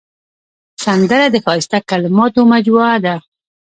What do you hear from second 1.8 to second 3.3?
کلماتو مجموعه ده